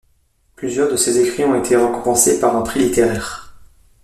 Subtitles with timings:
[0.55, 3.53] Plusieurs de ses écrits ont été récompensés par un prix littéraire.